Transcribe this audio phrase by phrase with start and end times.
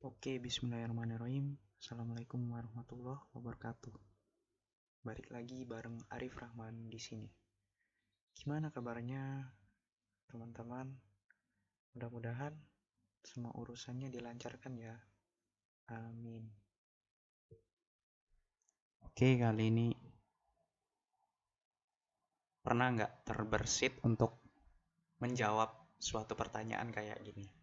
[0.00, 1.60] Oke, bismillahirrahmanirrahim.
[1.76, 3.92] Assalamualaikum warahmatullahi wabarakatuh.
[5.04, 7.28] Balik lagi bareng Arif Rahman di sini.
[8.32, 9.44] Gimana kabarnya,
[10.24, 10.88] teman-teman?
[11.92, 12.56] Mudah-mudahan
[13.20, 14.96] semua urusannya dilancarkan ya.
[15.92, 16.48] Amin.
[19.04, 19.92] Oke, kali ini
[22.64, 24.40] pernah nggak terbersit untuk
[25.20, 27.59] menjawab suatu pertanyaan kayak gini?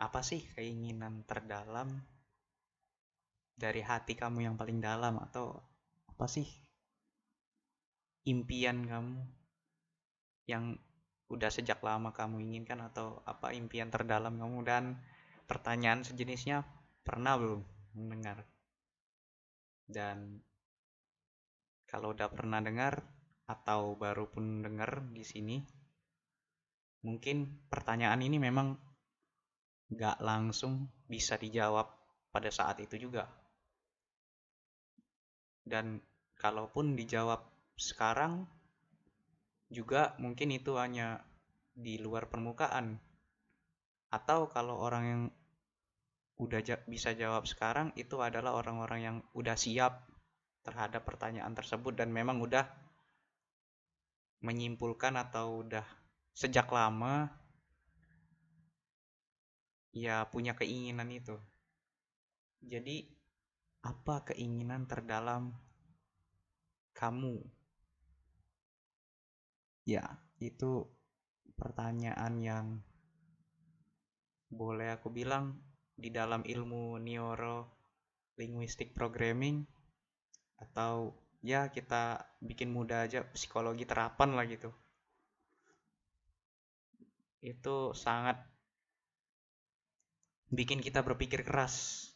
[0.00, 1.92] Apa sih keinginan terdalam
[3.52, 5.20] dari hati kamu yang paling dalam?
[5.20, 5.60] Atau
[6.08, 6.48] apa sih
[8.24, 9.20] impian kamu
[10.48, 10.80] yang
[11.28, 12.80] udah sejak lama kamu inginkan?
[12.80, 14.58] Atau apa impian terdalam kamu?
[14.64, 14.84] Dan
[15.44, 16.64] pertanyaan sejenisnya
[17.04, 17.60] pernah belum
[18.00, 18.48] mendengar?
[19.84, 20.40] Dan
[21.84, 23.04] kalau udah pernah dengar
[23.50, 25.58] atau baru pun dengar di sini
[27.02, 28.78] mungkin pertanyaan ini memang
[29.90, 31.90] nggak langsung bisa dijawab
[32.30, 33.26] pada saat itu juga.
[35.66, 35.98] Dan
[36.38, 37.42] kalaupun dijawab
[37.74, 38.46] sekarang,
[39.70, 41.22] juga mungkin itu hanya
[41.74, 42.98] di luar permukaan.
[44.10, 45.22] Atau kalau orang yang
[46.42, 50.06] udah bisa jawab sekarang, itu adalah orang-orang yang udah siap
[50.66, 52.66] terhadap pertanyaan tersebut dan memang udah
[54.40, 55.84] menyimpulkan atau udah
[56.32, 57.28] sejak lama
[59.92, 61.36] ya punya keinginan itu.
[62.72, 62.96] Jadi
[63.90, 65.52] apa keinginan terdalam
[66.94, 67.34] kamu?
[69.84, 70.04] Ya,
[70.40, 70.88] itu
[71.60, 72.66] pertanyaan yang
[74.60, 75.44] boleh aku bilang
[76.02, 77.58] di dalam ilmu neuro
[78.40, 79.56] linguistic programming
[80.64, 80.94] atau
[81.50, 82.02] ya kita
[82.48, 84.70] bikin mudah aja psikologi terapan lah gitu.
[87.42, 88.36] Itu sangat
[90.50, 92.06] bikin kita berpikir keras.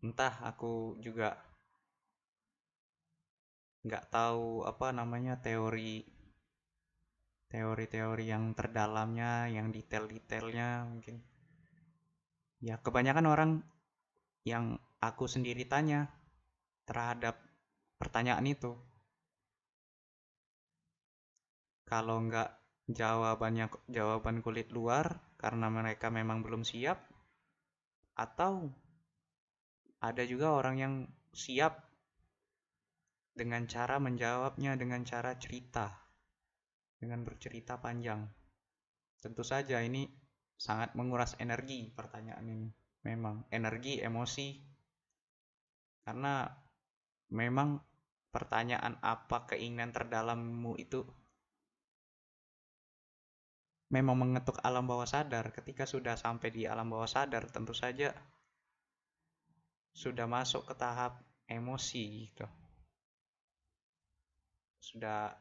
[0.00, 1.34] Entah aku juga
[3.84, 6.06] nggak tahu apa namanya teori
[7.52, 11.22] teori-teori yang terdalamnya, yang detail-detailnya mungkin.
[12.58, 13.50] Ya kebanyakan orang
[14.42, 16.10] yang aku sendiri tanya
[16.88, 17.38] terhadap
[18.00, 18.74] pertanyaan itu.
[21.84, 27.00] Kalau nggak jawabannya jawaban kulit luar karena mereka memang belum siap?
[28.14, 28.70] Atau
[30.04, 30.94] ada juga orang yang
[31.32, 31.80] siap
[33.34, 35.90] dengan cara menjawabnya dengan cara cerita
[37.00, 38.28] dengan bercerita panjang?
[39.18, 40.04] Tentu saja ini
[40.60, 42.68] sangat menguras energi pertanyaan ini.
[43.04, 44.48] Memang energi emosi.
[46.04, 46.44] Karena
[47.32, 47.80] memang
[48.28, 51.23] pertanyaan apa keinginan terdalammu itu
[53.92, 55.52] memang mengetuk alam bawah sadar.
[55.52, 58.14] Ketika sudah sampai di alam bawah sadar, tentu saja
[59.94, 62.46] sudah masuk ke tahap emosi gitu.
[64.80, 65.32] Sudah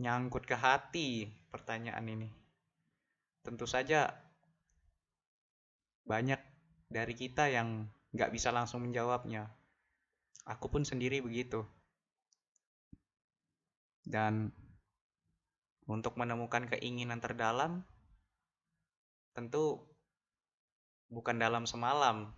[0.00, 2.28] nyangkut ke hati pertanyaan ini.
[3.44, 4.08] Tentu saja
[6.08, 6.40] banyak
[6.90, 9.46] dari kita yang nggak bisa langsung menjawabnya.
[10.48, 11.62] Aku pun sendiri begitu.
[14.02, 14.50] Dan
[15.90, 17.82] untuk menemukan keinginan terdalam,
[19.34, 19.82] tentu
[21.10, 22.30] bukan dalam semalam.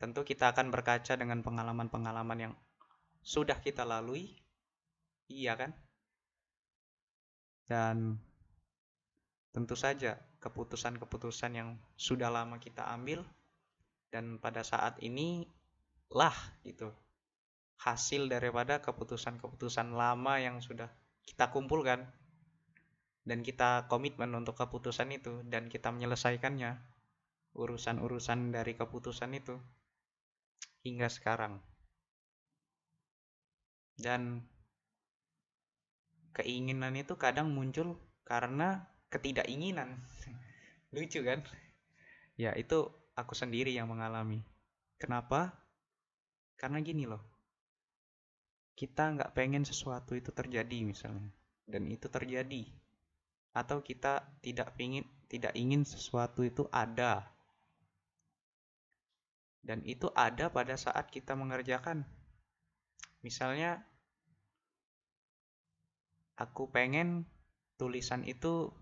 [0.00, 2.54] Tentu kita akan berkaca dengan pengalaman-pengalaman yang
[3.20, 4.32] sudah kita lalui,
[5.28, 5.76] iya kan?
[7.68, 8.16] Dan
[9.52, 13.20] tentu saja keputusan-keputusan yang sudah lama kita ambil
[14.08, 15.44] dan pada saat ini
[16.10, 16.34] lah
[16.64, 16.88] itu
[17.80, 20.88] hasil daripada keputusan-keputusan lama yang sudah
[21.26, 22.08] kita kumpulkan
[23.24, 26.80] dan kita komitmen untuk keputusan itu dan kita menyelesaikannya
[27.54, 29.60] urusan-urusan dari keputusan itu
[30.86, 31.60] hingga sekarang.
[34.00, 34.48] Dan
[36.32, 40.00] keinginan itu kadang muncul karena ketidakinginan.
[40.96, 41.44] Lucu kan?
[42.40, 44.40] Ya itu aku sendiri yang mengalami.
[44.96, 45.52] Kenapa?
[46.56, 47.39] Karena gini loh
[48.80, 51.28] kita nggak pengen sesuatu itu terjadi misalnya
[51.68, 52.64] dan itu terjadi.
[53.52, 57.28] Atau kita tidak ingin tidak ingin sesuatu itu ada.
[59.60, 62.08] Dan itu ada pada saat kita mengerjakan.
[63.20, 63.84] Misalnya
[66.40, 67.28] aku pengen
[67.76, 68.72] tulisan itu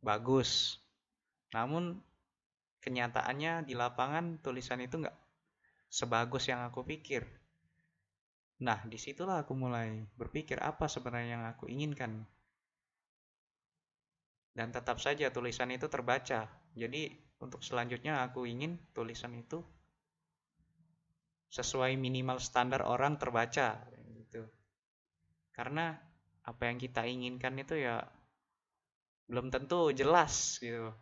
[0.00, 0.80] bagus
[1.52, 2.00] namun
[2.80, 5.14] kenyataannya di lapangan tulisan itu nggak
[5.92, 7.28] sebagus yang aku pikir
[8.66, 9.88] Nah, di situlah aku mulai
[10.20, 12.12] berpikir apa sebenarnya yang aku inginkan.
[14.52, 16.48] dan tetap saja tulisan itu terbaca.
[16.76, 17.02] Jadi
[17.40, 19.64] untuk selanjutnya aku ingin tulisan itu
[21.52, 23.80] sesuai minimal standar orang terbaca
[24.16, 24.44] gitu.
[25.52, 25.96] Karena
[26.42, 27.96] apa yang kita inginkan itu ya
[29.28, 30.92] belum tentu jelas gitu.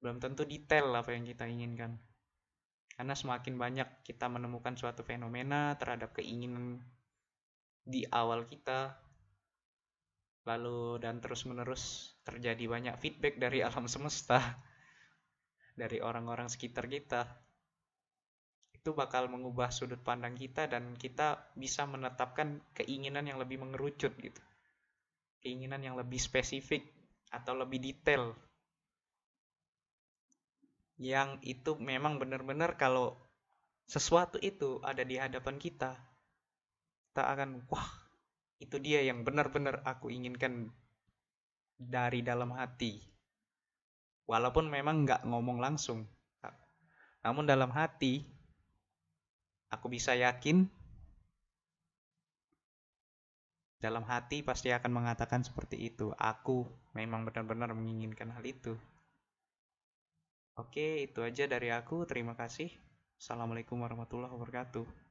[0.00, 1.98] Belum tentu detail apa yang kita inginkan.
[2.96, 6.80] Karena semakin banyak kita menemukan suatu fenomena terhadap keinginan
[7.84, 8.96] di awal kita,
[10.48, 14.40] lalu dan terus-menerus terjadi banyak feedback dari alam semesta,
[15.80, 17.28] dari orang-orang sekitar kita.
[18.72, 24.40] Itu bakal mengubah sudut pandang kita dan kita bisa menetapkan keinginan yang lebih mengerucut gitu.
[25.44, 26.86] Keinginan yang lebih spesifik
[27.28, 28.45] atau lebih detail.
[30.96, 33.20] Yang itu memang benar-benar kalau
[33.84, 35.94] sesuatu itu ada di hadapan kita,
[37.12, 37.90] kita akan wah
[38.56, 40.72] itu dia yang benar-benar aku inginkan
[41.76, 43.04] dari dalam hati.
[44.26, 46.08] Walaupun memang nggak ngomong langsung.
[47.22, 48.26] Namun dalam hati,
[49.70, 50.66] aku bisa yakin
[53.76, 56.10] dalam hati pasti akan mengatakan seperti itu.
[56.16, 56.66] Aku
[56.96, 58.74] memang benar-benar menginginkan hal itu.
[60.56, 62.08] Oke, itu aja dari aku.
[62.08, 62.72] Terima kasih.
[63.20, 65.05] Assalamualaikum warahmatullahi wabarakatuh.